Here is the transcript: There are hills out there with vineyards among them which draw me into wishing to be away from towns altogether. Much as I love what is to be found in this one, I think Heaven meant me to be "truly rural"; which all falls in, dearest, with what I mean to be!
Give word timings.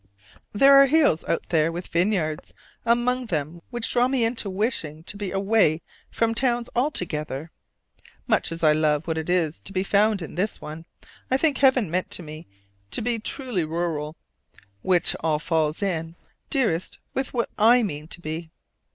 There 0.51 0.81
are 0.81 0.87
hills 0.87 1.23
out 1.25 1.43
there 1.49 1.71
with 1.71 1.85
vineyards 1.85 2.55
among 2.87 3.27
them 3.27 3.61
which 3.69 3.87
draw 3.91 4.07
me 4.07 4.25
into 4.25 4.49
wishing 4.49 5.03
to 5.03 5.15
be 5.15 5.29
away 5.29 5.83
from 6.09 6.33
towns 6.33 6.71
altogether. 6.75 7.51
Much 8.25 8.51
as 8.51 8.63
I 8.63 8.71
love 8.73 9.05
what 9.05 9.19
is 9.19 9.61
to 9.61 9.71
be 9.71 9.83
found 9.83 10.23
in 10.23 10.33
this 10.33 10.59
one, 10.59 10.85
I 11.29 11.37
think 11.37 11.59
Heaven 11.59 11.91
meant 11.91 12.17
me 12.19 12.47
to 12.89 13.03
be 13.03 13.19
"truly 13.19 13.63
rural"; 13.63 14.15
which 14.81 15.15
all 15.19 15.37
falls 15.37 15.83
in, 15.83 16.15
dearest, 16.49 16.97
with 17.13 17.31
what 17.35 17.51
I 17.59 17.83
mean 17.83 18.07
to 18.07 18.21
be! 18.21 18.49